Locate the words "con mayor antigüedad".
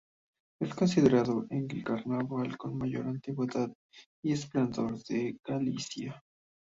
2.57-3.71